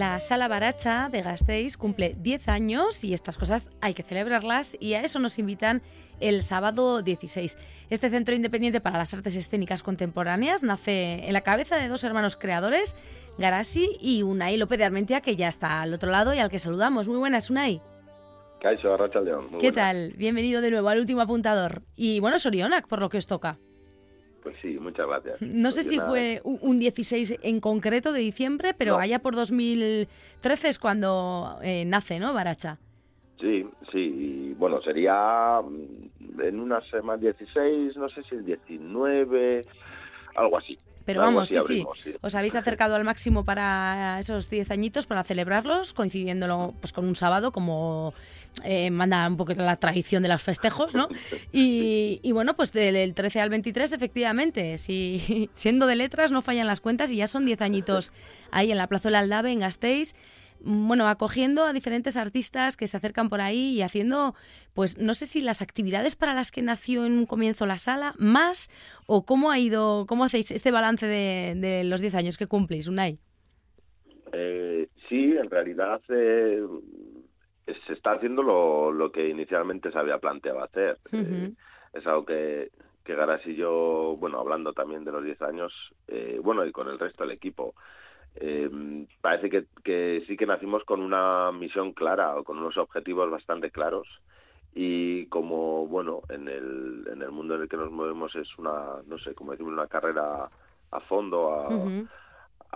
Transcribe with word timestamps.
La 0.00 0.18
Sala 0.18 0.48
Baracha 0.48 1.10
de 1.10 1.20
Gasteiz 1.20 1.76
cumple 1.76 2.16
10 2.18 2.48
años 2.48 3.04
y 3.04 3.12
estas 3.12 3.36
cosas 3.36 3.70
hay 3.82 3.92
que 3.92 4.02
celebrarlas 4.02 4.74
y 4.80 4.94
a 4.94 5.02
eso 5.02 5.18
nos 5.18 5.38
invitan 5.38 5.82
el 6.20 6.42
sábado 6.42 7.02
16. 7.02 7.58
Este 7.90 8.08
centro 8.08 8.34
independiente 8.34 8.80
para 8.80 8.96
las 8.96 9.12
artes 9.12 9.36
escénicas 9.36 9.82
contemporáneas 9.82 10.62
nace 10.62 11.28
en 11.28 11.34
la 11.34 11.42
cabeza 11.42 11.76
de 11.76 11.88
dos 11.88 12.02
hermanos 12.02 12.38
creadores, 12.38 12.96
Garasi 13.36 13.90
y 14.00 14.22
Unai 14.22 14.56
López 14.56 14.78
de 14.78 14.86
Armentia, 14.86 15.20
que 15.20 15.36
ya 15.36 15.48
está 15.48 15.82
al 15.82 15.92
otro 15.92 16.10
lado 16.10 16.32
y 16.32 16.38
al 16.38 16.48
que 16.48 16.58
saludamos. 16.58 17.06
Muy 17.06 17.18
buenas, 17.18 17.50
Unai. 17.50 17.82
León. 19.22 19.58
¿Qué 19.60 19.70
tal? 19.70 20.14
Bienvenido 20.16 20.62
de 20.62 20.70
nuevo 20.70 20.88
al 20.88 21.00
último 21.00 21.20
apuntador. 21.20 21.82
Y 21.94 22.20
bueno, 22.20 22.38
Sorionac, 22.38 22.88
por 22.88 23.00
lo 23.00 23.10
que 23.10 23.18
os 23.18 23.26
toca. 23.26 23.58
Pues 24.42 24.56
sí, 24.62 24.78
muchas 24.78 25.06
gracias. 25.06 25.42
No 25.42 25.70
sé 25.70 25.82
si 25.82 25.98
fue 25.98 26.40
un 26.44 26.78
16 26.78 27.40
en 27.42 27.60
concreto 27.60 28.12
de 28.12 28.20
diciembre, 28.20 28.74
pero 28.74 28.98
allá 28.98 29.18
por 29.18 29.34
2013 29.34 30.68
es 30.68 30.78
cuando 30.78 31.58
eh, 31.62 31.84
nace, 31.86 32.18
¿no, 32.18 32.32
Baracha? 32.32 32.78
Sí, 33.40 33.66
sí. 33.90 34.54
bueno, 34.58 34.82
sería 34.82 35.60
mm, 35.62 36.40
en 36.40 36.60
una 36.60 36.80
semana 36.90 37.20
16, 37.20 37.96
no 37.96 38.08
sé 38.10 38.22
si 38.24 38.34
el 38.34 38.44
19, 38.44 39.64
algo 40.36 40.58
así. 40.58 40.78
Pero 41.04 41.22
vamos, 41.22 41.48
sí, 41.48 41.58
sí, 41.66 41.84
Os 42.20 42.34
habéis 42.34 42.54
acercado 42.54 42.94
al 42.94 43.04
máximo 43.04 43.44
para 43.44 44.18
esos 44.20 44.50
10 44.50 44.70
añitos, 44.70 45.06
para 45.06 45.24
celebrarlos, 45.24 45.92
coincidiéndolo 45.92 46.74
pues, 46.80 46.92
con 46.92 47.06
un 47.06 47.16
sábado, 47.16 47.52
como 47.52 48.14
eh, 48.64 48.90
manda 48.90 49.26
un 49.26 49.36
poco 49.36 49.54
la 49.54 49.76
tradición 49.76 50.22
de 50.22 50.28
los 50.28 50.42
festejos, 50.42 50.94
¿no? 50.94 51.08
Y, 51.52 52.20
y, 52.22 52.32
bueno, 52.32 52.54
pues 52.54 52.72
del 52.72 53.14
13 53.14 53.40
al 53.40 53.50
23, 53.50 53.92
efectivamente, 53.92 54.78
si, 54.78 55.50
siendo 55.52 55.86
de 55.86 55.96
letras 55.96 56.30
no 56.30 56.42
fallan 56.42 56.66
las 56.66 56.80
cuentas 56.80 57.10
y 57.10 57.16
ya 57.16 57.26
son 57.26 57.44
10 57.44 57.62
añitos 57.62 58.12
ahí 58.50 58.70
en 58.70 58.78
la 58.78 58.86
Plaza 58.86 59.08
del 59.08 59.16
Aldave, 59.16 59.52
en 59.52 59.60
Gasteiz, 59.60 60.14
bueno, 60.62 61.08
acogiendo 61.08 61.64
a 61.64 61.72
diferentes 61.72 62.16
artistas 62.16 62.76
que 62.76 62.86
se 62.86 62.96
acercan 62.96 63.28
por 63.28 63.40
ahí 63.40 63.74
y 63.76 63.82
haciendo, 63.82 64.34
pues 64.74 64.98
no 64.98 65.14
sé 65.14 65.26
si 65.26 65.40
las 65.40 65.62
actividades 65.62 66.16
para 66.16 66.34
las 66.34 66.50
que 66.50 66.62
nació 66.62 67.04
en 67.04 67.12
un 67.12 67.26
comienzo 67.26 67.66
la 67.66 67.78
sala, 67.78 68.14
más 68.18 68.68
o 69.06 69.24
cómo 69.24 69.50
ha 69.50 69.58
ido, 69.58 70.06
cómo 70.06 70.24
hacéis 70.24 70.50
este 70.50 70.70
balance 70.70 71.06
de, 71.06 71.82
los 71.84 72.00
10 72.00 72.14
años 72.14 72.38
que 72.38 72.46
cumplís, 72.46 72.88
Unai. 72.88 73.18
Eh, 74.32 74.88
sí, 75.08 75.36
en 75.36 75.50
realidad 75.50 76.00
eh, 76.08 76.62
se 77.86 77.92
está 77.92 78.12
haciendo 78.12 78.42
lo, 78.42 78.92
lo, 78.92 79.10
que 79.10 79.28
inicialmente 79.28 79.90
se 79.90 79.98
había 79.98 80.18
planteado 80.18 80.62
hacer. 80.62 80.98
Eh, 81.12 81.52
es 81.92 82.06
algo 82.06 82.24
que, 82.24 82.70
que 83.04 83.14
Garas 83.14 83.44
y 83.46 83.54
yo, 83.54 84.16
bueno, 84.18 84.38
hablando 84.38 84.72
también 84.72 85.04
de 85.04 85.12
los 85.12 85.24
10 85.24 85.42
años, 85.42 85.72
eh, 86.08 86.38
bueno, 86.42 86.64
y 86.64 86.72
con 86.72 86.88
el 86.88 86.98
resto 86.98 87.24
del 87.24 87.32
equipo, 87.32 87.74
eh, 88.36 89.06
parece 89.20 89.50
que, 89.50 89.66
que, 89.82 90.24
sí 90.26 90.36
que 90.36 90.46
nacimos 90.46 90.84
con 90.84 91.00
una 91.00 91.50
misión 91.52 91.92
clara 91.92 92.36
o 92.36 92.44
con 92.44 92.58
unos 92.58 92.76
objetivos 92.76 93.30
bastante 93.30 93.70
claros 93.70 94.06
y 94.74 95.26
como 95.26 95.86
bueno 95.88 96.22
en 96.28 96.48
el, 96.48 97.08
en 97.12 97.22
el 97.22 97.30
mundo 97.32 97.56
en 97.56 97.62
el 97.62 97.68
que 97.68 97.76
nos 97.76 97.90
movemos 97.90 98.34
es 98.36 98.56
una 98.56 99.02
no 99.06 99.18
sé 99.18 99.34
cómo 99.34 99.52
decimos 99.52 99.72
una 99.72 99.88
carrera 99.88 100.48
a 100.92 101.00
fondo 101.00 101.52
a, 101.52 101.68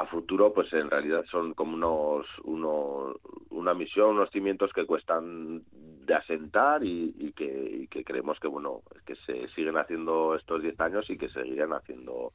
a 0.01 0.07
futuro 0.07 0.53
pues 0.53 0.73
en 0.73 0.91
realidad 0.91 1.25
son 1.31 1.55
como 1.55 1.75
unos, 1.75 2.27
unos 2.43 3.17
una 3.51 3.75
misión 3.75 4.11
unos 4.11 4.31
cimientos 4.31 4.73
que 4.73 4.87
cuestan 4.87 5.63
de 5.71 6.15
asentar 6.15 6.85
y, 6.85 7.15
y, 7.17 7.33
que, 7.33 7.79
y 7.83 7.87
que 7.87 8.03
creemos 8.03 8.41
que 8.41 8.49
bueno 8.49 8.83
que 9.07 9.15
se 9.25 9.47
siguen 9.55 9.77
haciendo 9.77 10.35
estos 10.35 10.63
10 10.63 10.81
años 10.81 11.09
y 11.11 11.17
que 11.17 11.29
seguirán 11.29 11.73
haciendo 11.73 12.33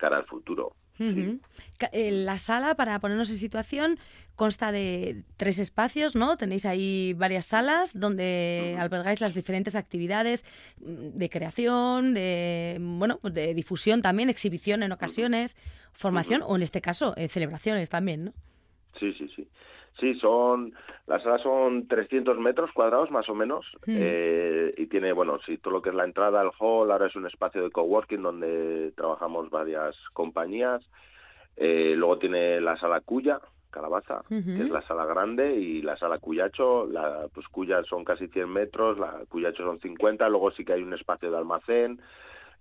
cara 0.00 0.16
al 0.16 0.24
futuro. 0.24 0.72
Eh, 1.00 2.10
la 2.12 2.38
sala, 2.38 2.74
para 2.74 2.98
ponernos 2.98 3.30
en 3.30 3.38
situación, 3.38 3.98
consta 4.36 4.70
de 4.70 5.22
tres 5.36 5.58
espacios, 5.58 6.14
¿no? 6.14 6.36
Tenéis 6.36 6.66
ahí 6.66 7.14
varias 7.14 7.46
salas 7.46 7.98
donde 7.98 8.76
albergáis 8.78 9.20
las 9.20 9.34
diferentes 9.34 9.76
actividades 9.76 10.44
mm, 10.78 11.18
de 11.18 11.30
creación, 11.30 12.14
de 12.14 12.78
bueno, 12.80 13.18
pues 13.20 13.34
de 13.34 13.54
difusión 13.54 14.02
también, 14.02 14.28
exhibición 14.28 14.82
en 14.82 14.92
ocasiones, 14.92 15.56
formación 15.92 16.42
o 16.42 16.56
en 16.56 16.62
este 16.62 16.80
caso 16.80 17.14
eh, 17.16 17.28
celebraciones 17.28 17.88
también, 17.88 18.26
¿no? 18.26 18.32
Sí, 18.98 19.12
sí, 19.18 19.30
sí. 19.34 19.48
Sí, 19.98 20.14
son 20.14 20.72
las 21.06 21.22
salas 21.22 21.42
son 21.42 21.88
300 21.88 22.38
metros 22.38 22.70
cuadrados 22.72 23.10
más 23.10 23.28
o 23.28 23.34
menos 23.34 23.66
mm. 23.86 23.96
eh, 23.98 24.74
y 24.76 24.86
tiene, 24.86 25.12
bueno, 25.12 25.38
sí, 25.44 25.58
todo 25.58 25.74
lo 25.74 25.82
que 25.82 25.90
es 25.90 25.94
la 25.94 26.04
entrada 26.04 26.40
al 26.40 26.52
hall, 26.58 26.90
ahora 26.90 27.06
es 27.06 27.16
un 27.16 27.26
espacio 27.26 27.62
de 27.62 27.70
coworking 27.70 28.22
donde 28.22 28.92
trabajamos 28.96 29.50
varias 29.50 29.96
compañías. 30.12 30.88
Eh, 31.56 31.94
luego 31.96 32.18
tiene 32.18 32.60
la 32.60 32.76
sala 32.78 33.00
Cuya, 33.00 33.40
Calabaza, 33.70 34.22
que 34.28 34.62
es 34.62 34.70
la 34.70 34.82
sala 34.82 35.04
grande, 35.04 35.54
y 35.54 35.82
la 35.82 35.96
sala 35.96 36.18
Cuyacho, 36.18 36.86
la, 36.86 37.26
pues 37.32 37.46
Cuya 37.48 37.82
son 37.84 38.04
casi 38.04 38.28
100 38.28 38.48
metros, 38.48 38.98
la 38.98 39.20
Cuyacho 39.28 39.64
son 39.64 39.78
50, 39.80 40.28
luego 40.28 40.50
sí 40.50 40.64
que 40.64 40.72
hay 40.74 40.82
un 40.82 40.94
espacio 40.94 41.30
de 41.30 41.38
almacén, 41.38 42.00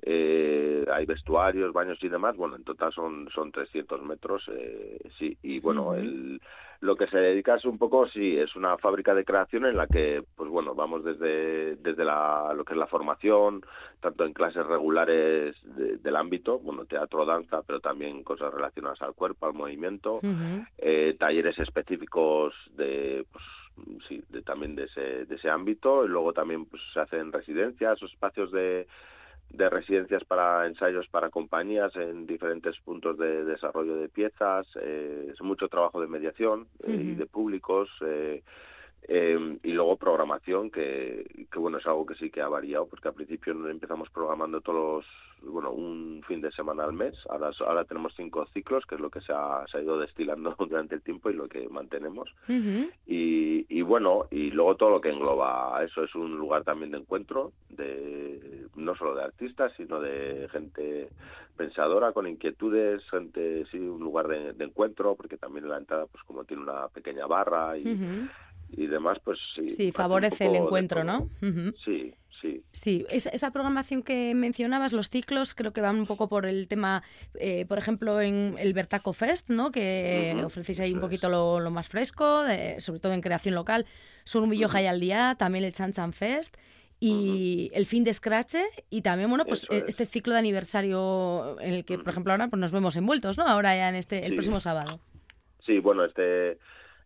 eh, 0.01 0.85
hay 0.91 1.05
vestuarios, 1.05 1.73
baños 1.73 1.97
y 2.01 2.09
demás, 2.09 2.35
bueno, 2.37 2.55
en 2.55 2.63
total 2.63 2.93
son, 2.93 3.29
son 3.33 3.51
300 3.51 4.01
metros, 4.03 4.49
eh, 4.53 4.99
sí, 5.17 5.37
y 5.41 5.59
bueno, 5.59 5.93
el, 5.93 6.41
lo 6.81 6.95
que 6.95 7.07
se 7.07 7.17
dedica 7.17 7.55
es 7.55 7.65
un 7.65 7.77
poco, 7.77 8.07
sí, 8.07 8.37
es 8.37 8.55
una 8.55 8.77
fábrica 8.77 9.13
de 9.13 9.25
creación 9.25 9.65
en 9.65 9.75
la 9.75 9.87
que, 9.87 10.23
pues 10.35 10.49
bueno, 10.49 10.73
vamos 10.73 11.03
desde, 11.03 11.75
desde 11.75 12.05
la, 12.05 12.53
lo 12.55 12.63
que 12.63 12.73
es 12.73 12.79
la 12.79 12.87
formación, 12.87 13.61
tanto 13.99 14.23
en 14.23 14.33
clases 14.33 14.65
regulares 14.65 15.55
del 15.63 16.15
ámbito, 16.15 16.59
bueno, 16.59 16.85
teatro, 16.85 17.25
danza, 17.25 17.61
pero 17.63 17.81
también 17.81 18.23
cosas 18.23 18.53
relacionadas 18.53 19.01
al 19.01 19.13
cuerpo, 19.13 19.47
al 19.47 19.53
movimiento, 19.53 20.21
eh, 20.77 21.15
talleres 21.19 21.59
específicos 21.59 22.53
de, 22.77 23.25
pues, 23.29 23.43
sí, 24.07 24.23
de, 24.29 24.41
también 24.41 24.75
de 24.75 24.85
ese, 24.85 25.25
de 25.25 25.35
ese 25.35 25.49
ámbito, 25.49 26.05
y 26.05 26.07
luego 26.07 26.31
también 26.31 26.65
pues 26.65 26.81
se 26.93 27.01
hacen 27.01 27.33
residencias 27.33 28.01
o 28.01 28.05
espacios 28.05 28.51
de 28.51 28.87
de 29.49 29.69
residencias 29.69 30.23
para 30.25 30.67
ensayos 30.67 31.07
para 31.07 31.29
compañías 31.29 31.95
en 31.95 32.27
diferentes 32.27 32.77
puntos 32.79 33.17
de 33.17 33.43
desarrollo 33.45 33.97
de 33.97 34.09
piezas, 34.09 34.67
eh, 34.81 35.31
es 35.33 35.41
mucho 35.41 35.67
trabajo 35.67 35.99
de 35.99 36.07
mediación 36.07 36.67
eh, 36.83 36.91
y 36.91 37.15
de 37.15 37.25
públicos 37.25 37.89
eh, 38.05 38.43
eh, 39.07 39.57
y 39.63 39.71
luego 39.71 39.97
programación 39.97 40.69
que, 40.69 41.47
que 41.51 41.59
bueno 41.59 41.77
es 41.77 41.87
algo 41.87 42.05
que 42.05 42.15
sí 42.15 42.29
que 42.29 42.41
ha 42.41 42.47
variado 42.47 42.87
porque 42.87 43.07
al 43.07 43.13
principio 43.13 43.53
empezamos 43.69 44.09
programando 44.09 44.61
todos 44.61 45.03
los, 45.41 45.51
bueno 45.51 45.71
un 45.71 46.21
fin 46.27 46.41
de 46.41 46.51
semana 46.51 46.83
al 46.83 46.93
mes. 46.93 47.15
Ahora 47.29 47.51
ahora 47.65 47.85
tenemos 47.85 48.13
cinco 48.15 48.45
ciclos 48.53 48.85
que 48.85 48.95
es 48.95 49.01
lo 49.01 49.09
que 49.09 49.21
se 49.21 49.33
ha, 49.33 49.65
se 49.71 49.77
ha 49.77 49.81
ido 49.81 49.97
destilando 49.99 50.55
durante 50.59 50.95
el 50.95 51.01
tiempo 51.01 51.29
y 51.29 51.33
lo 51.33 51.47
que 51.47 51.67
mantenemos. 51.69 52.29
Y, 53.07 53.65
y 53.69 53.81
bueno 53.81 54.25
y 54.31 54.51
luego 54.51 54.75
todo 54.75 54.89
lo 54.89 55.01
que 55.01 55.09
engloba 55.09 55.81
eso 55.83 56.03
es 56.03 56.13
un 56.15 56.37
lugar 56.37 56.63
también 56.63 56.91
de 56.91 56.97
encuentro 56.97 57.51
de 57.69 58.67
no 58.75 58.95
solo 58.95 59.15
de 59.15 59.23
artistas 59.23 59.71
sino 59.77 59.99
de 59.99 60.47
gente 60.51 61.09
pensadora 61.55 62.11
con 62.11 62.27
inquietudes 62.27 63.03
gente 63.09 63.65
sí 63.71 63.77
un 63.77 63.99
lugar 63.99 64.27
de, 64.27 64.63
encuentro 64.63 65.15
porque 65.15 65.37
también 65.37 65.67
la 65.67 65.77
entrada 65.77 66.05
pues 66.07 66.23
como 66.23 66.43
tiene 66.43 66.63
una 66.63 66.87
pequeña 66.89 67.25
barra 67.27 67.77
y 67.77 68.27
y 68.71 68.87
demás, 68.87 69.17
pues 69.23 69.39
sí. 69.55 69.69
Sí, 69.69 69.91
favorece 69.91 70.45
el 70.45 70.55
encuentro, 70.55 71.03
¿no? 71.03 71.29
Sí, 71.85 72.13
sí. 72.41 72.63
Sí, 72.71 73.05
esa, 73.09 73.29
esa, 73.29 73.51
programación 73.51 74.03
que 74.03 74.33
mencionabas, 74.35 74.93
los 74.93 75.09
ciclos, 75.09 75.53
creo 75.53 75.73
que 75.73 75.81
van 75.81 75.99
un 75.99 76.05
poco 76.05 76.29
por 76.29 76.45
el 76.45 76.67
tema, 76.67 77.03
eh, 77.35 77.65
por 77.65 77.77
ejemplo, 77.77 78.21
en 78.21 78.55
el 78.59 78.73
Bertaco 78.73 79.13
Fest, 79.13 79.49
¿no? 79.49 79.71
Que 79.71 80.35
ofrecéis 80.43 80.79
ahí 80.79 80.93
un 80.93 81.01
poquito 81.01 81.29
lo, 81.29 81.69
más 81.71 81.87
fresco, 81.89 82.43
sobre 82.79 82.99
todo 82.99 83.13
en 83.13 83.21
creación 83.21 83.55
local. 83.55 83.85
Surumillo 84.23 84.67
uh 84.67 84.77
al 84.89 84.99
día, 84.99 85.35
también 85.37 85.65
el 85.65 85.73
Chan 85.73 85.93
Chan 85.93 86.13
Fest 86.13 86.55
y 86.99 87.71
el 87.73 87.85
fin 87.85 88.03
de 88.03 88.13
Scratch 88.13 88.55
y 88.89 89.01
también 89.01 89.29
bueno 89.29 89.45
pues 89.45 89.65
e, 89.69 89.85
este 89.87 90.05
ciclo 90.05 90.33
de 90.33 90.39
aniversario 90.39 91.57
en 91.61 91.73
el 91.73 91.85
que 91.85 91.97
por 91.97 92.09
ejemplo 92.09 92.33
ahora 92.33 92.49
pues 92.49 92.59
nos 92.59 92.73
vemos 92.73 92.97
envueltos 92.97 93.37
no 93.37 93.47
ahora 93.47 93.75
ya 93.75 93.89
en 93.89 93.95
este 93.95 94.25
el 94.25 94.33
próximo 94.33 94.59
sábado 94.59 94.99
sí 95.65 95.79
bueno 95.79 96.03
este 96.03 96.59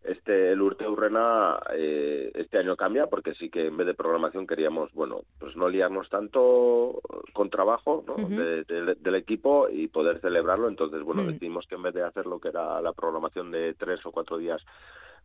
este 0.04 0.52
el 0.52 0.60
Urte 0.60 0.86
Urrena 0.86 1.58
eh, 1.72 2.30
este 2.34 2.58
año 2.58 2.76
cambia 2.76 3.06
porque 3.06 3.34
sí 3.34 3.48
que 3.48 3.66
en 3.66 3.76
vez 3.76 3.86
de 3.86 3.94
programación 3.94 4.46
queríamos 4.46 4.92
bueno 4.92 5.22
pues 5.38 5.56
no 5.56 5.68
liarnos 5.68 6.08
tanto 6.10 7.00
con 7.32 7.50
trabajo 7.50 8.04
del 8.28 9.14
equipo 9.14 9.68
y 9.68 9.88
poder 9.88 10.20
celebrarlo. 10.20 10.68
Entonces 10.68 11.02
bueno 11.02 11.24
decidimos 11.24 11.66
que 11.66 11.74
en 11.74 11.82
vez 11.82 11.94
de 11.94 12.02
hacer 12.02 12.26
lo 12.26 12.38
que 12.38 12.48
era 12.48 12.80
la 12.80 12.92
programación 12.92 13.50
de 13.50 13.74
tres 13.74 14.04
o 14.04 14.12
cuatro 14.12 14.38
días 14.38 14.62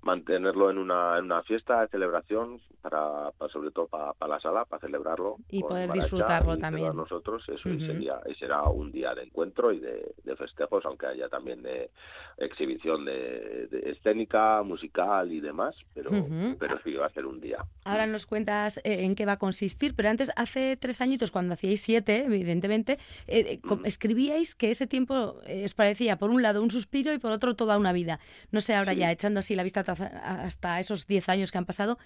mantenerlo 0.02 0.70
en 0.70 0.78
una, 0.78 1.18
en 1.18 1.26
una 1.26 1.44
fiesta 1.44 1.82
de 1.82 1.88
celebración 1.90 2.62
para, 2.82 3.32
sobre 3.52 3.72
todo 3.72 3.88
para, 3.88 4.14
la 4.28 4.40
sala 4.40 4.64
para 4.66 4.80
celebrarlo 4.80 5.38
y 5.50 5.62
poder 5.62 5.92
disfrutarlo 5.92 6.58
también. 6.58 6.96
nosotros 6.96 7.44
eso 7.50 7.70
sería 7.70 8.22
será 8.38 8.64
un 8.64 8.92
día 8.92 9.14
de 9.14 9.24
encuentro 9.24 9.74
y 9.74 9.80
de, 9.80 10.14
festejos 10.38 10.86
aunque 10.86 11.08
haya 11.08 11.28
también 11.28 11.62
de 11.62 11.90
exhibición 12.38 13.04
de, 13.04 13.68
escénica 13.88 14.64
musical 14.64 15.34
y 15.34 15.42
demás 15.42 15.76
pero 15.94 16.12
pero 16.58 16.80
sí 16.84 16.94
va 16.94 17.08
a 17.08 17.10
ser 17.10 17.26
un 17.26 17.42
día. 17.42 17.66
Ahora 17.84 18.08
nos 18.08 18.26
cuentas 18.26 18.78
eh, 18.78 19.04
en 19.04 19.16
qué 19.16 19.26
va 19.26 19.34
a 19.34 19.40
consistir 19.40 19.96
pero 19.96 20.10
antes 20.10 20.32
hace 20.38 20.78
tres 20.78 21.02
añitos 21.02 21.32
cuando 21.32 21.56
hacíais 21.56 21.82
siete 21.82 22.24
evidentemente 22.26 22.94
eh, 23.28 23.60
eh, 23.60 23.60
mm. 23.62 23.86
escribíais 23.86 24.56
que 24.56 24.70
ese 24.70 24.88
tiempo 24.88 25.42
os 25.66 25.74
parecía 25.74 26.18
por 26.18 26.30
un 26.30 26.42
lado 26.42 26.64
un 26.64 26.72
suspiro 26.72 27.12
y 27.12 27.18
por 27.18 27.34
otro 27.34 27.56
toda 27.56 27.78
una 27.78 27.92
vida. 27.92 28.20
No 28.52 28.62
sé 28.62 28.76
ahora 28.76 28.94
ya 28.94 29.12
echando 29.12 29.42
así 29.42 29.56
la 29.56 29.64
vista 29.64 29.84
hasta 29.92 30.80
esos 30.80 31.08
10 31.08 31.30
años 31.30 31.52
que 31.52 31.58
han 31.58 31.66
pasado, 31.66 31.98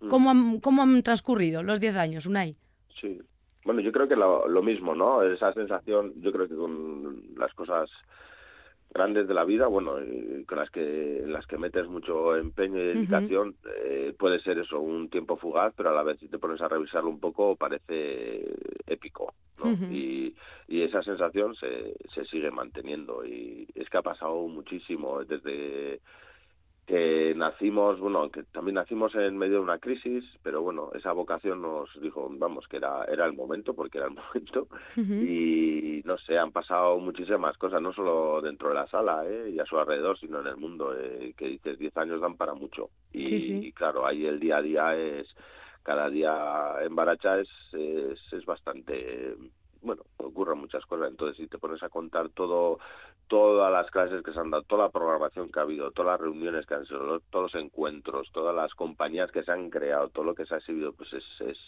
mm. 0.00 0.08
¿cómo 0.08 0.30
han, 0.30 0.60
cómo 0.60 0.82
han 0.82 1.02
transcurrido 1.02 1.62
los 1.62 1.80
10 1.80 1.96
años, 1.96 2.26
Unai? 2.26 2.56
Sí, 3.00 3.20
bueno, 3.64 3.80
yo 3.80 3.92
creo 3.92 4.08
que 4.08 4.16
lo, 4.16 4.62
mismo, 4.62 4.94
¿no? 4.94 5.22
Esa 5.22 5.52
sensación, 5.52 6.14
yo 6.20 6.32
creo 6.32 6.48
que 6.48 6.54
con 6.54 7.22
las 7.36 7.52
cosas 7.54 7.90
grandes 8.92 9.28
de 9.28 9.34
la 9.34 9.44
vida, 9.44 9.66
bueno, 9.66 9.96
con 10.46 10.58
las 10.58 10.70
que 10.70 11.18
en 11.18 11.32
las 11.32 11.46
que 11.46 11.58
metes 11.58 11.86
mucho 11.86 12.36
empeño 12.36 12.78
y 12.78 12.86
dedicación, 12.86 13.54
eh, 13.84 14.14
puede 14.18 14.40
ser 14.40 14.58
eso, 14.58 14.80
un 14.80 15.10
tiempo 15.10 15.36
fugaz, 15.36 15.74
pero 15.76 15.90
a 15.90 15.94
la 15.94 16.02
vez 16.02 16.18
si 16.18 16.28
te 16.28 16.38
pones 16.38 16.60
a 16.60 16.68
revisarlo 16.68 17.10
un 17.10 17.20
poco 17.20 17.54
parece 17.54 18.56
épico, 18.86 19.34
¿no? 19.58 19.70
y, 19.92 20.34
y 20.66 20.82
esa 20.82 21.02
sensación 21.02 21.54
se, 21.54 21.94
se 22.12 22.24
sigue 22.24 22.50
manteniendo 22.50 23.24
y 23.24 23.68
es 23.74 23.88
que 23.88 23.98
ha 23.98 24.02
pasado 24.02 24.48
muchísimo 24.48 25.22
desde 25.24 26.00
que 26.90 27.34
nacimos, 27.36 28.00
bueno, 28.00 28.28
que 28.30 28.42
también 28.42 28.74
nacimos 28.74 29.14
en 29.14 29.38
medio 29.38 29.58
de 29.58 29.60
una 29.60 29.78
crisis, 29.78 30.24
pero 30.42 30.60
bueno, 30.60 30.90
esa 30.92 31.12
vocación 31.12 31.62
nos 31.62 31.88
dijo, 32.02 32.28
vamos, 32.32 32.66
que 32.66 32.78
era, 32.78 33.04
era 33.04 33.26
el 33.26 33.32
momento, 33.32 33.74
porque 33.74 33.98
era 33.98 34.08
el 34.08 34.14
momento, 34.14 34.66
y 34.96 36.02
no 36.04 36.18
sé, 36.18 36.36
han 36.36 36.50
pasado 36.50 36.98
muchísimas 36.98 37.56
cosas, 37.58 37.80
no 37.80 37.92
solo 37.92 38.40
dentro 38.40 38.70
de 38.70 38.74
la 38.74 38.88
sala 38.88 39.22
¿eh? 39.24 39.50
y 39.54 39.60
a 39.60 39.66
su 39.66 39.78
alrededor, 39.78 40.18
sino 40.18 40.40
en 40.40 40.48
el 40.48 40.56
mundo, 40.56 40.92
eh, 40.98 41.32
que 41.36 41.46
dices, 41.46 41.78
10 41.78 41.96
años 41.96 42.20
dan 42.20 42.36
para 42.36 42.54
mucho. 42.54 42.90
Y, 43.12 43.70
claro, 43.70 44.04
ahí 44.04 44.26
el 44.26 44.40
día 44.40 44.56
a 44.56 44.62
día 44.62 44.96
es, 44.96 45.28
cada 45.84 46.10
día 46.10 46.74
en 46.82 46.96
Baracha 46.96 47.38
es, 47.38 47.48
es, 47.72 48.32
es 48.32 48.44
bastante 48.44 49.36
bueno, 49.82 50.02
ocurren 50.18 50.58
muchas 50.58 50.84
cosas. 50.86 51.10
Entonces, 51.10 51.36
si 51.36 51.46
te 51.46 51.58
pones 51.58 51.82
a 51.82 51.88
contar 51.88 52.28
todo, 52.30 52.78
todas 53.28 53.72
las 53.72 53.90
clases 53.90 54.22
que 54.22 54.32
se 54.32 54.40
han 54.40 54.50
dado, 54.50 54.64
toda 54.64 54.84
la 54.84 54.90
programación 54.90 55.50
que 55.50 55.58
ha 55.58 55.62
habido, 55.62 55.90
todas 55.90 56.12
las 56.12 56.20
reuniones 56.20 56.66
que 56.66 56.74
han 56.74 56.86
sido, 56.86 57.20
todos 57.30 57.52
los 57.52 57.62
encuentros, 57.62 58.30
todas 58.32 58.54
las 58.54 58.74
compañías 58.74 59.30
que 59.30 59.42
se 59.42 59.52
han 59.52 59.70
creado, 59.70 60.08
todo 60.08 60.24
lo 60.24 60.34
que 60.34 60.46
se 60.46 60.54
ha 60.54 60.58
exhibido, 60.58 60.92
pues 60.92 61.12
es, 61.12 61.24
es, 61.40 61.58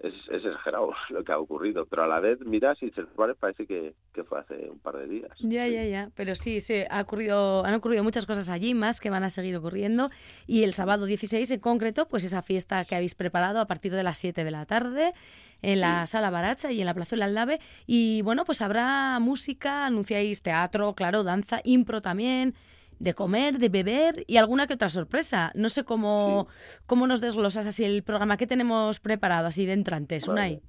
es, 0.00 0.14
es, 0.28 0.44
exagerado 0.44 0.92
lo 1.10 1.24
que 1.24 1.32
ha 1.32 1.38
ocurrido. 1.38 1.86
Pero 1.86 2.04
a 2.04 2.08
la 2.08 2.20
vez 2.20 2.40
miras 2.40 2.82
y 2.82 2.86
dices, 2.86 3.06
vale, 3.16 3.34
parece 3.34 3.66
que, 3.66 3.94
que 4.16 4.24
fue 4.24 4.40
hace 4.40 4.70
un 4.70 4.78
par 4.78 4.96
de 4.96 5.06
días. 5.06 5.30
Ya, 5.40 5.68
ya, 5.68 5.84
ya. 5.84 6.10
Pero 6.14 6.34
sí, 6.34 6.60
sí, 6.60 6.82
ha 6.88 7.02
ocurrido, 7.02 7.64
han 7.66 7.74
ocurrido 7.74 8.02
muchas 8.02 8.24
cosas 8.24 8.48
allí, 8.48 8.72
más 8.72 8.98
que 8.98 9.10
van 9.10 9.22
a 9.22 9.28
seguir 9.28 9.54
ocurriendo. 9.54 10.10
Y 10.46 10.64
el 10.64 10.72
sábado 10.72 11.04
16 11.04 11.50
en 11.50 11.60
concreto, 11.60 12.08
pues 12.08 12.24
esa 12.24 12.40
fiesta 12.40 12.84
que 12.86 12.96
habéis 12.96 13.14
preparado 13.14 13.60
a 13.60 13.66
partir 13.66 13.92
de 13.92 14.02
las 14.02 14.16
7 14.16 14.42
de 14.42 14.50
la 14.50 14.64
tarde 14.64 15.12
en 15.60 15.80
la 15.80 16.06
Sala 16.06 16.30
Baracha 16.30 16.72
y 16.72 16.80
en 16.80 16.86
la 16.86 16.94
Plaza 16.94 17.10
del 17.10 17.22
Aldave. 17.22 17.60
Y 17.86 18.22
bueno, 18.22 18.46
pues 18.46 18.62
habrá 18.62 19.18
música, 19.20 19.86
anunciáis 19.86 20.42
teatro, 20.42 20.94
claro, 20.94 21.22
danza, 21.22 21.60
impro 21.62 22.00
también, 22.00 22.54
de 22.98 23.12
comer, 23.12 23.58
de 23.58 23.68
beber 23.68 24.24
y 24.26 24.38
alguna 24.38 24.66
que 24.66 24.74
otra 24.74 24.88
sorpresa. 24.88 25.52
No 25.54 25.68
sé 25.68 25.84
cómo, 25.84 26.48
cómo 26.86 27.06
nos 27.06 27.20
desglosas 27.20 27.66
así 27.66 27.84
el 27.84 28.02
programa 28.02 28.38
que 28.38 28.46
tenemos 28.46 28.98
preparado, 28.98 29.46
así 29.46 29.66
de 29.66 29.74
entrantes, 29.74 30.26
Unai. 30.26 30.62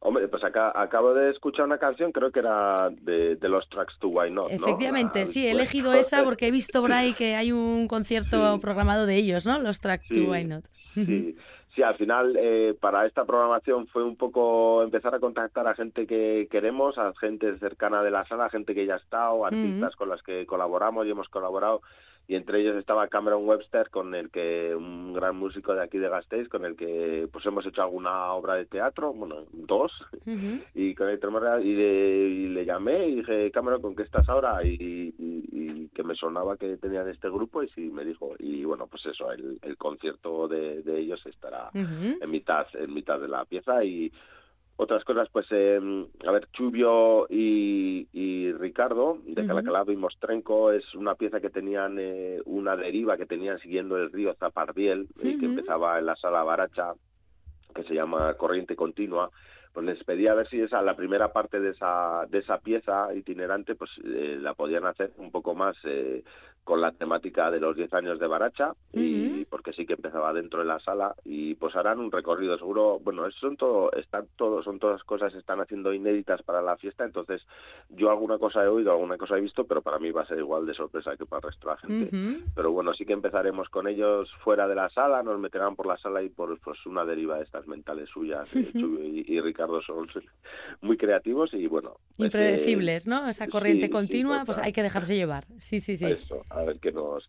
Hombre, 0.00 0.28
pues 0.28 0.44
acá 0.44 0.72
acabo 0.80 1.12
de 1.12 1.30
escuchar 1.30 1.64
una 1.64 1.78
canción, 1.78 2.12
creo 2.12 2.30
que 2.30 2.38
era 2.38 2.88
de, 2.90 3.36
los 3.42 3.68
tracks 3.68 3.98
to 3.98 4.08
Why 4.08 4.30
Not. 4.30 4.52
Efectivamente, 4.52 5.26
sí, 5.26 5.46
he 5.46 5.50
elegido 5.50 5.92
esa 5.92 6.22
porque 6.22 6.46
he 6.46 6.50
visto 6.52 6.80
por 6.80 6.92
ahí 6.92 7.14
que 7.14 7.34
hay 7.34 7.50
un 7.50 7.88
concierto 7.88 8.60
programado 8.60 9.06
de 9.06 9.16
ellos, 9.16 9.44
¿no? 9.44 9.58
Los 9.58 9.80
tracks 9.80 10.06
to 10.08 10.20
Why 10.30 10.44
Not. 10.44 10.64
Sí, 10.94 11.36
Sí, 11.78 11.84
al 11.84 11.96
final 11.96 12.36
eh, 12.36 12.74
para 12.80 13.06
esta 13.06 13.24
programación 13.24 13.86
fue 13.86 14.02
un 14.02 14.16
poco 14.16 14.82
empezar 14.82 15.14
a 15.14 15.20
contactar 15.20 15.68
a 15.68 15.76
gente 15.76 16.08
que 16.08 16.48
queremos, 16.50 16.98
a 16.98 17.12
gente 17.20 17.56
cercana 17.58 18.02
de 18.02 18.10
la 18.10 18.26
sala, 18.26 18.50
gente 18.50 18.74
que 18.74 18.84
ya 18.84 18.94
ha 18.94 18.98
estado, 18.98 19.46
artistas 19.46 19.94
con 19.94 20.08
las 20.08 20.20
que 20.24 20.44
colaboramos 20.44 21.06
y 21.06 21.10
hemos 21.10 21.28
colaborado 21.28 21.82
y 22.28 22.36
entre 22.36 22.60
ellos 22.60 22.76
estaba 22.76 23.08
Cameron 23.08 23.48
Webster 23.48 23.88
con 23.88 24.14
el 24.14 24.30
que 24.30 24.74
un 24.76 25.14
gran 25.14 25.34
músico 25.34 25.74
de 25.74 25.82
aquí 25.82 25.96
de 25.96 26.10
Gasteiz 26.10 26.46
con 26.48 26.66
el 26.66 26.76
que 26.76 27.26
pues 27.32 27.44
hemos 27.46 27.64
hecho 27.64 27.82
alguna 27.82 28.32
obra 28.32 28.54
de 28.54 28.66
teatro 28.66 29.14
bueno 29.14 29.46
dos 29.52 29.90
y 30.74 30.94
con 30.94 31.08
el 31.08 31.18
y 31.64 31.74
le, 31.74 32.28
y 32.28 32.48
le 32.48 32.64
llamé 32.66 33.08
y 33.08 33.14
dije 33.16 33.50
Cameron 33.50 33.80
con 33.80 33.96
qué 33.96 34.02
estás 34.02 34.28
ahora 34.28 34.62
y, 34.62 35.14
que 35.94 36.04
me 36.04 36.14
sonaba 36.14 36.56
que 36.56 36.76
tenían 36.76 37.08
este 37.08 37.28
grupo 37.28 37.60
y 37.60 37.68
sí 37.70 37.90
me 37.90 38.04
dijo 38.04 38.36
y 38.38 38.62
bueno 38.64 38.86
pues 38.86 39.04
eso 39.06 39.32
el, 39.32 39.58
el 39.62 39.76
concierto 39.76 40.46
de, 40.46 40.82
de 40.82 41.00
ellos 41.00 41.20
estará 41.26 41.70
en 41.72 42.30
mitad 42.30 42.66
en 42.74 42.94
mitad 42.94 43.18
de 43.18 43.26
la 43.26 43.44
pieza 43.46 43.82
y 43.82 44.12
otras 44.80 45.02
cosas, 45.02 45.28
pues, 45.32 45.46
eh, 45.50 45.80
a 46.24 46.30
ver, 46.30 46.46
Chubio 46.52 47.26
y, 47.28 48.06
y 48.12 48.52
Ricardo, 48.52 49.18
de 49.24 49.44
Calacalado 49.44 49.90
y 49.90 49.96
Mostrenco, 49.96 50.70
es 50.70 50.94
una 50.94 51.16
pieza 51.16 51.40
que 51.40 51.50
tenían, 51.50 51.96
eh, 51.98 52.38
una 52.44 52.76
deriva 52.76 53.16
que 53.16 53.26
tenían 53.26 53.58
siguiendo 53.58 53.96
el 53.96 54.12
río 54.12 54.34
Zapardiel, 54.34 55.08
eh, 55.20 55.36
que 55.38 55.46
empezaba 55.46 55.98
en 55.98 56.06
la 56.06 56.14
sala 56.14 56.44
Baracha, 56.44 56.92
que 57.74 57.82
se 57.82 57.94
llama 57.94 58.34
Corriente 58.34 58.76
Continua, 58.76 59.30
pues 59.72 59.86
les 59.86 60.04
pedí 60.04 60.26
a 60.26 60.34
ver 60.34 60.48
si 60.48 60.60
esa 60.60 60.82
la 60.82 60.96
primera 60.96 61.32
parte 61.32 61.60
de 61.60 61.70
esa 61.70 62.26
de 62.28 62.38
esa 62.38 62.58
pieza 62.58 63.14
itinerante 63.14 63.74
pues 63.74 63.90
eh, 64.04 64.38
la 64.40 64.54
podían 64.54 64.86
hacer 64.86 65.12
un 65.18 65.30
poco 65.30 65.54
más 65.54 65.76
eh, 65.84 66.24
con 66.64 66.80
la 66.80 66.92
temática 66.92 67.50
de 67.50 67.60
los 67.60 67.76
10 67.76 67.94
años 67.94 68.18
de 68.18 68.26
Baracha 68.26 68.72
y 68.92 69.27
porque 69.48 69.72
sí 69.72 69.86
que 69.86 69.94
empezaba 69.94 70.32
dentro 70.32 70.60
de 70.60 70.66
la 70.66 70.80
sala 70.80 71.14
y 71.24 71.54
pues 71.54 71.74
harán 71.76 71.98
un 71.98 72.12
recorrido 72.12 72.56
seguro. 72.58 72.98
Bueno 73.00 73.28
son 73.32 73.56
todo 73.56 73.92
están 73.92 74.26
todos 74.36 74.64
son 74.64 74.78
todas 74.78 75.02
cosas 75.04 75.34
están 75.34 75.60
haciendo 75.60 75.92
inéditas 75.92 76.42
para 76.42 76.62
la 76.62 76.76
fiesta 76.76 77.04
entonces 77.04 77.42
yo 77.88 78.10
alguna 78.10 78.38
cosa 78.38 78.64
he 78.64 78.68
oído 78.68 78.92
alguna 78.92 79.16
cosa 79.16 79.36
he 79.36 79.40
visto 79.40 79.64
pero 79.64 79.82
para 79.82 79.98
mí 79.98 80.10
va 80.10 80.22
a 80.22 80.26
ser 80.26 80.38
igual 80.38 80.66
de 80.66 80.74
sorpresa 80.74 81.16
que 81.16 81.26
para 81.26 81.38
el 81.38 81.52
resto 81.52 81.68
de 81.68 81.74
la 81.74 81.80
gente. 81.80 82.44
Pero 82.54 82.72
bueno 82.72 82.94
sí 82.94 83.04
que 83.04 83.12
empezaremos 83.12 83.68
con 83.68 83.88
ellos 83.88 84.30
fuera 84.42 84.68
de 84.68 84.74
la 84.74 84.88
sala 84.90 85.22
nos 85.22 85.38
meterán 85.38 85.76
por 85.76 85.86
la 85.86 85.96
sala 85.98 86.22
y 86.22 86.28
por 86.28 86.58
pues 86.60 86.84
una 86.86 87.04
deriva 87.04 87.36
de 87.36 87.44
estas 87.44 87.66
mentales 87.66 88.08
suyas 88.10 88.48
y, 88.54 89.40
Ricardo 89.40 89.80
son 89.82 90.08
muy 90.80 90.96
creativos 90.96 91.54
y 91.54 91.66
bueno 91.66 91.96
pues, 92.16 92.26
impredecibles 92.26 93.06
no 93.06 93.28
esa 93.28 93.48
corriente 93.48 93.90
continua 93.90 94.44
pues, 94.44 94.58
pues 94.58 94.66
hay 94.66 94.72
que 94.72 94.82
dejarse 94.82 95.16
llevar. 95.16 95.44
Sí 95.58 95.80
sí 95.80 95.96
sí. 95.96 96.06
A 96.50 96.62
ver 96.62 96.78
qué 96.80 96.92
nos, 96.92 97.28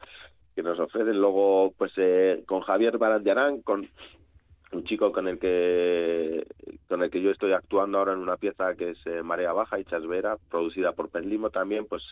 qué 0.60 0.70
nos 0.70 0.80
ofrecen. 0.80 1.20
Luego, 1.20 1.74
pues 1.78 1.92
eh, 1.98 2.44
con 2.46 2.62
Javier 2.62 2.98
Barandiarán, 2.98 3.62
con 3.62 3.88
un 4.72 4.84
chico 4.84 5.12
con 5.12 5.28
el 5.28 5.40
que 5.40 6.46
con 6.88 7.02
el 7.02 7.10
que 7.10 7.22
yo 7.22 7.32
estoy 7.32 7.54
actuando 7.54 7.98
ahora 7.98 8.14
en 8.14 8.20
una 8.20 8.38
pieza 8.38 8.76
que 8.76 8.92
es 8.92 8.98
eh, 9.06 9.24
Marea 9.24 9.54
Baja 9.54 9.80
y 9.80 9.86
Chasvera, 9.86 10.38
producida 10.50 10.92
por 10.92 11.10
Penlimo 11.10 11.50
también, 11.50 11.86
pues 11.86 12.04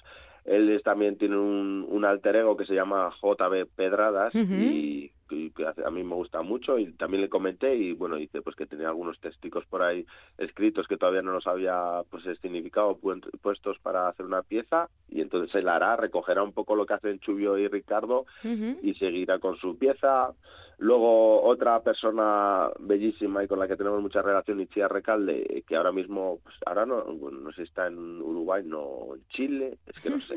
él 0.47 0.81
también 0.83 1.17
tiene 1.17 1.37
un, 1.37 1.85
un 1.89 2.05
alter 2.05 2.37
ego 2.37 2.55
que 2.55 2.65
se 2.65 2.73
llama 2.73 3.13
JB 3.21 3.67
Pedradas 3.75 4.33
y 4.33 5.11
que, 5.27 5.51
a 5.85 5.91
mí 5.91 6.03
me 6.03 6.15
gusta 6.15 6.41
mucho 6.41 6.79
y 6.79 6.93
también 6.93 7.21
le 7.21 7.29
comenté 7.29 7.75
y 7.75 7.91
bueno 7.91 8.15
dice 8.15 8.41
pues 8.41 8.55
que 8.55 8.65
tenía 8.65 8.87
algunos 8.87 9.19
testigos 9.19 9.65
por 9.65 9.81
ahí 9.81 10.05
escritos 10.37 10.87
que 10.87 10.97
todavía 10.97 11.21
no 11.21 11.33
los 11.33 11.47
había 11.47 12.01
pues 12.09 12.23
significado 12.41 12.97
puestos 13.41 13.77
para 13.79 14.07
hacer 14.07 14.25
una 14.25 14.41
pieza 14.41 14.89
y 15.09 15.21
entonces 15.21 15.53
él 15.55 15.67
hará 15.67 15.95
recogerá 15.95 16.43
un 16.43 16.53
poco 16.53 16.75
lo 16.75 16.85
que 16.85 16.93
hacen 16.93 17.19
Chubio 17.19 17.57
y 17.57 17.67
Ricardo 17.67 18.25
y 18.43 18.93
seguirá 18.95 19.39
con 19.39 19.57
su 19.57 19.77
pieza. 19.77 20.33
Luego 20.79 21.41
otra 21.41 21.81
persona 21.81 22.69
bellísima 22.79 23.43
y 23.43 23.47
con 23.47 23.57
la 23.57 23.67
que 23.67 23.75
tenemos 23.75 23.99
mucha 23.99 24.21
relación 24.21 24.61
Ichia 24.61 24.87
Recalde 24.87 25.63
que 25.67 25.75
ahora 25.75 25.91
mismo 25.91 26.39
pues 26.43 26.55
ahora 26.67 26.85
no 26.85 27.03
no 27.03 27.49
sé 27.51 27.57
si 27.57 27.61
está 27.63 27.87
en 27.87 28.21
Uruguay 28.21 28.63
no 28.63 29.15
en 29.15 29.27
Chile 29.29 29.79
es 29.87 29.99
que 30.01 30.11
no 30.11 30.21
sé 30.27 30.36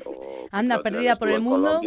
anda 0.50 0.82
perdida 0.82 1.16
por 1.16 1.28
el 1.28 1.40
mundo 1.40 1.80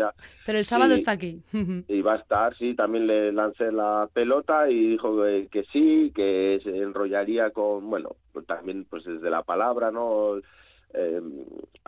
pero 0.45 0.57
el 0.57 0.65
sábado 0.65 0.93
está 0.93 1.11
aquí 1.11 1.41
y 1.87 2.01
va 2.01 2.13
a 2.13 2.17
estar 2.17 2.55
sí 2.57 2.73
también 2.75 3.07
le 3.07 3.31
lancé 3.31 3.71
la 3.71 4.09
pelota 4.13 4.69
y 4.69 4.89
dijo 4.89 5.23
que, 5.49 5.65
sí, 5.71 6.11
que 6.15 6.59
se 6.63 6.77
enrollaría 6.77 7.51
con, 7.51 7.89
bueno, 7.89 8.15
pues 8.31 8.45
también 8.45 8.85
pues 8.89 9.03
desde 9.03 9.29
la 9.29 9.43
palabra, 9.43 9.91
¿no? 9.91 10.37
Eh, 10.95 11.21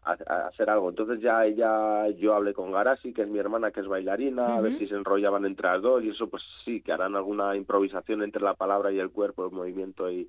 hacer 0.04 0.70
algo. 0.70 0.90
Entonces 0.90 1.20
ya 1.22 1.46
ella, 1.46 2.10
yo 2.10 2.34
hablé 2.34 2.54
con 2.54 2.72
Garasi, 2.72 3.14
que 3.14 3.24
es 3.24 3.28
mi 3.28 3.38
hermana, 3.38 3.72
que 3.72 3.82
es 3.82 3.88
bailarina, 3.88 4.56
a 4.56 4.62
ver 4.62 4.78
si 4.80 4.88
se 4.88 4.96
enrollaban 4.96 5.46
entre 5.46 5.68
las 5.68 5.82
dos 5.82 6.04
y 6.04 6.10
eso 6.10 6.28
pues 6.28 6.44
sí, 6.64 6.82
que 6.82 6.92
harán 6.92 7.16
alguna 7.16 7.56
improvisación 7.56 8.24
entre 8.24 8.42
la 8.42 8.56
palabra 8.56 8.92
y 8.92 9.00
el 9.00 9.12
cuerpo, 9.12 9.46
el 9.46 9.52
movimiento 9.52 10.12
y, 10.12 10.28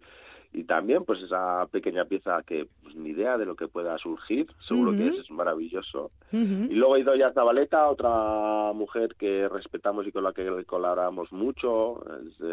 y 0.53 0.65
también 0.65 1.05
pues 1.05 1.23
esa 1.23 1.67
pequeña 1.71 2.05
pieza 2.05 2.43
que 2.47 2.67
pues, 2.83 2.95
ni 2.97 3.11
idea 3.11 3.37
de 3.39 3.47
lo 3.47 3.57
que 3.57 3.69
pueda 3.69 3.99
surgir, 3.99 4.47
seguro 4.67 4.93
que 4.93 5.09
es, 5.09 5.31
maravilloso. 5.31 6.11
Y 6.33 6.75
luego 6.75 6.99
ido 6.99 7.15
ya 7.15 7.33
Zabaleta, 7.33 7.89
otra 7.89 8.73
mujer 8.73 9.15
que 9.19 9.49
respetamos 9.49 10.07
y 10.07 10.13
con 10.13 10.25
la 10.25 10.33
que 10.33 10.65
colaboramos 10.65 11.33
mucho, 11.33 12.03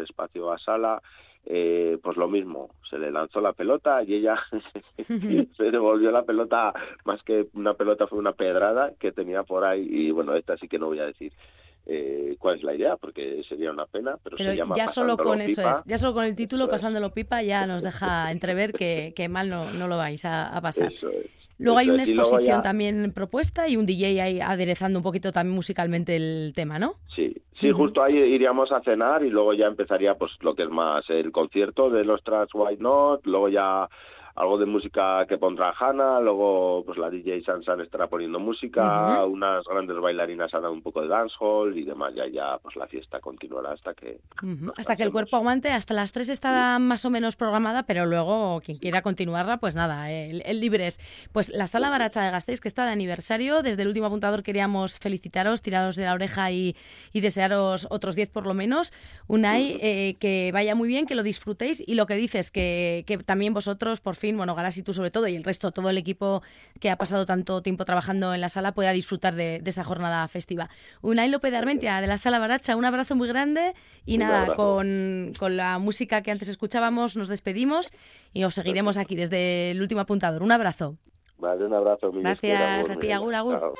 espacio 0.02 0.52
a 0.52 0.58
sala, 0.58 1.02
eh, 1.46 1.98
pues 2.02 2.16
lo 2.16 2.26
mismo, 2.26 2.70
se 2.88 2.98
le 2.98 3.10
lanzó 3.10 3.40
la 3.40 3.52
pelota 3.52 4.02
y 4.02 4.14
ella 4.14 4.36
se 5.56 5.70
devolvió 5.70 6.10
la 6.10 6.24
pelota, 6.24 6.72
más 7.04 7.22
que 7.22 7.48
una 7.52 7.74
pelota 7.74 8.06
fue 8.06 8.18
una 8.18 8.32
pedrada 8.32 8.92
que 8.98 9.12
tenía 9.12 9.42
por 9.42 9.64
ahí 9.64 9.86
y 9.88 10.10
bueno, 10.10 10.34
esta 10.34 10.56
sí 10.56 10.68
que 10.68 10.78
no 10.78 10.86
voy 10.86 11.00
a 11.00 11.06
decir 11.06 11.32
eh, 11.86 12.36
cuál 12.38 12.56
es 12.56 12.62
la 12.62 12.74
idea, 12.74 12.96
porque 12.96 13.42
sería 13.48 13.70
una 13.70 13.86
pena, 13.86 14.16
pero, 14.22 14.38
se 14.38 14.56
llama 14.56 14.74
ya 14.76 14.88
solo 14.88 15.16
con 15.16 15.40
eso 15.40 15.68
es, 15.68 15.82
ya 15.86 15.98
solo 15.98 16.14
con 16.14 16.24
el 16.24 16.34
título 16.34 16.68
Pasándolo 16.68 17.10
Pipa 17.10 17.42
ya 17.42 17.66
nos 17.66 17.82
deja 17.82 18.30
entrever 18.30 18.72
que, 18.72 19.12
que 19.14 19.28
mal 19.28 19.50
no, 19.50 19.70
no 19.70 19.86
lo 19.86 19.96
vais 19.96 20.24
a, 20.24 20.58
pasar. 20.62 20.92
Luego 21.58 21.78
hay 21.78 21.90
una 21.90 22.02
exposición 22.02 22.62
también 22.62 23.12
propuesta 23.12 23.68
y 23.68 23.76
un 23.76 23.86
DJ 23.86 24.20
ahí 24.20 24.40
aderezando 24.40 24.98
un 24.98 25.02
poquito 25.02 25.30
también 25.30 25.54
musicalmente 25.54 26.16
el 26.16 26.52
tema, 26.54 26.78
¿no? 26.78 26.94
Sí, 27.14 27.36
sí, 27.60 27.70
justo 27.70 28.02
ahí 28.02 28.16
iríamos 28.16 28.72
a 28.72 28.80
cenar 28.80 29.24
y 29.24 29.30
luego 29.30 29.54
ya 29.54 29.66
empezaría 29.66 30.14
pues 30.14 30.32
lo 30.40 30.54
que 30.54 30.64
es 30.64 30.70
más 30.70 31.08
el 31.10 31.30
concierto 31.30 31.90
de 31.90 32.04
los 32.04 32.24
Tracks 32.24 32.54
White 32.54 32.82
Not, 32.82 33.26
luego 33.26 33.48
ya 33.48 33.88
algo 34.34 34.58
de 34.58 34.66
música 34.66 35.24
que 35.28 35.38
pondrá 35.38 35.72
Hanna, 35.78 36.20
luego 36.20 36.82
pues 36.84 36.98
la 36.98 37.08
DJ 37.08 37.44
Sansan 37.44 37.80
estará 37.80 38.08
poniendo 38.08 38.40
música, 38.40 39.24
unas 39.24 39.64
grandes 39.64 39.96
bailarinas 40.00 40.52
harán 40.52 40.72
un 40.72 40.82
poco 40.82 41.02
de 41.02 41.08
dancehall 41.08 41.76
y 41.78 41.84
demás, 41.84 42.12
ya 42.16 42.26
ya 42.26 42.58
pues 42.58 42.74
la 42.74 42.88
fiesta 42.88 43.20
continuará 43.20 43.72
hasta 43.72 43.94
que 43.94 44.20
hasta 44.76 44.96
que 44.96 45.04
el 45.04 45.12
cuerpo 45.12 45.36
aguante, 45.36 45.70
hasta 45.70 45.94
las 45.94 46.10
3 46.10 46.30
está 46.30 46.78
más 46.80 47.04
o 47.04 47.10
menos 47.10 47.36
programada, 47.36 47.84
pero 47.84 48.06
luego 48.06 48.60
quien 48.64 48.78
quiera 48.78 49.02
continuarla, 49.02 49.58
pues 49.58 49.76
nada, 49.76 50.10
el, 50.10 50.60
libre 50.60 50.86
es. 50.86 50.98
Pues 51.32 51.50
la 51.50 51.66
Sala 51.66 51.90
Baracha 51.90 52.22
de 52.22 52.30
Gasteiz 52.30 52.60
que 52.60 52.68
está 52.68 52.86
de 52.86 52.92
aniversario, 52.92 53.62
desde 53.62 53.82
el 53.82 53.88
último 53.88 54.06
apuntador 54.06 54.42
queríamos 54.42 54.98
felicitaros, 54.98 55.62
tiraros 55.62 55.94
de 55.94 56.04
la 56.04 56.14
oreja 56.14 56.50
y, 56.50 56.76
y 57.12 57.20
desearos 57.20 57.86
otros 57.90 58.16
10 58.16 58.30
por 58.30 58.46
lo 58.46 58.54
menos. 58.54 58.92
Unai, 59.28 59.78
eh, 59.80 60.16
que 60.18 60.50
vaya 60.52 60.74
muy 60.74 60.88
bien, 60.88 61.06
que 61.06 61.14
lo 61.14 61.22
disfrutéis 61.22 61.82
y 61.86 61.94
lo 61.94 62.06
que 62.06 62.14
dices 62.14 62.50
que, 62.50 63.04
que 63.06 63.18
también 63.18 63.54
vosotros 63.54 64.00
por 64.00 64.16
fin, 64.16 64.23
bueno, 64.32 64.54
Galas 64.54 64.76
y 64.78 64.82
tú 64.82 64.92
sobre 64.92 65.10
todo, 65.10 65.28
y 65.28 65.36
el 65.36 65.44
resto, 65.44 65.72
todo 65.72 65.90
el 65.90 65.98
equipo 65.98 66.42
que 66.80 66.90
ha 66.90 66.96
pasado 66.96 67.26
tanto 67.26 67.62
tiempo 67.62 67.84
trabajando 67.84 68.34
en 68.34 68.40
la 68.40 68.48
sala 68.48 68.72
pueda 68.72 68.92
disfrutar 68.92 69.34
de, 69.34 69.62
esa 69.64 69.84
jornada 69.84 70.26
festiva. 70.28 70.70
Unai 71.02 71.28
López 71.28 71.50
de 71.50 71.58
Armentia, 71.58 72.00
de 72.00 72.06
la 72.06 72.18
Sala 72.18 72.38
Baracha, 72.38 72.76
un 72.76 72.84
abrazo 72.84 73.14
muy 73.14 73.28
grande 73.28 73.74
y 74.06 74.18
nada, 74.18 74.54
con, 74.54 75.32
la 75.40 75.78
música 75.78 76.22
que 76.22 76.30
antes 76.30 76.48
escuchábamos 76.48 77.16
nos 77.16 77.28
despedimos 77.28 77.92
y 78.32 78.44
os 78.44 78.54
seguiremos 78.54 78.96
aquí 78.96 79.14
desde 79.14 79.70
el 79.72 79.82
último 79.82 80.00
apuntador. 80.00 80.42
Un 80.42 80.52
abrazo. 80.52 80.96
Vale, 81.38 81.66
un 81.66 81.74
abrazo. 81.74 82.10
Gracias 82.12 82.90
a 82.90 82.96
ti, 82.96 83.12
Agur, 83.12 83.34
Agur. 83.34 83.74